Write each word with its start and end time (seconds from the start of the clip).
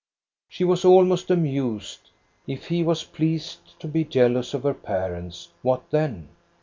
She 0.49 0.63
was 0.63 0.83
almost 0.83 1.29
amused. 1.29 2.09
If 2.47 2.69
he 2.69 2.81
was 2.81 3.03
pleased 3.03 3.79
to 3.81 3.87
be 3.87 4.03
jealous 4.03 4.55
of 4.55 4.63
her 4.63 4.73
parents, 4.73 5.49
what 5.61 5.87
then 5.91 6.29